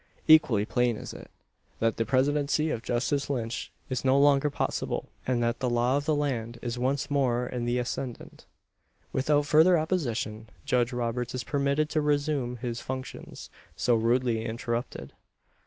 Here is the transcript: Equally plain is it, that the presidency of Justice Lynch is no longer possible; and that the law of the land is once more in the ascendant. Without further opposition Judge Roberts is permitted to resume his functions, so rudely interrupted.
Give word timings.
Equally 0.27 0.65
plain 0.65 0.97
is 0.97 1.13
it, 1.13 1.29
that 1.79 1.97
the 1.97 2.07
presidency 2.07 2.71
of 2.71 2.81
Justice 2.81 3.29
Lynch 3.29 3.71
is 3.87 4.03
no 4.03 4.19
longer 4.19 4.49
possible; 4.49 5.09
and 5.27 5.43
that 5.43 5.59
the 5.59 5.69
law 5.69 5.95
of 5.95 6.05
the 6.05 6.15
land 6.15 6.57
is 6.63 6.79
once 6.79 7.11
more 7.11 7.45
in 7.45 7.65
the 7.65 7.77
ascendant. 7.77 8.47
Without 9.13 9.45
further 9.45 9.77
opposition 9.77 10.49
Judge 10.65 10.91
Roberts 10.91 11.35
is 11.35 11.43
permitted 11.43 11.87
to 11.91 12.01
resume 12.01 12.57
his 12.57 12.81
functions, 12.81 13.51
so 13.75 13.93
rudely 13.93 14.43
interrupted. 14.43 15.13